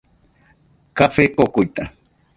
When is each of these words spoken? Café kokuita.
Café 0.99 1.23
kokuita. 1.37 1.83